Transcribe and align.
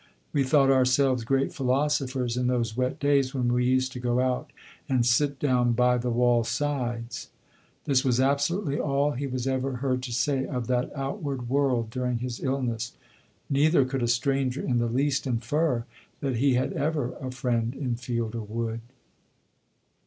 We 0.33 0.43
thought 0.43 0.71
ourselves 0.71 1.23
great 1.23 1.53
philosophers 1.53 2.35
in 2.35 2.47
those 2.47 2.75
wet 2.75 2.97
days 2.99 3.35
when 3.35 3.53
we 3.53 3.65
used 3.65 3.91
to 3.91 3.99
go 3.99 4.19
out 4.19 4.49
and 4.89 5.05
sit 5.05 5.37
down 5.37 5.73
by 5.73 5.99
the 5.99 6.09
wall 6.09 6.43
sides.' 6.43 7.29
This 7.85 8.03
was 8.03 8.19
absolutely 8.19 8.79
all 8.79 9.11
he 9.11 9.27
was 9.27 9.45
ever 9.45 9.73
heard 9.75 10.01
to 10.01 10.11
say 10.11 10.47
of 10.47 10.65
that 10.65 10.89
outward 10.95 11.49
world 11.49 11.91
during 11.91 12.17
his 12.17 12.39
illness, 12.43 12.93
neither 13.47 13.85
could 13.85 14.01
a 14.01 14.07
stranger 14.07 14.63
in 14.63 14.79
the 14.79 14.87
least 14.89 15.27
infer 15.27 15.85
that 16.19 16.37
he 16.37 16.55
had 16.55 16.73
ever 16.73 17.13
a 17.21 17.29
friend 17.29 17.75
in 17.75 17.95
field 17.95 18.33
or 18.33 18.41
wood." 18.41 18.81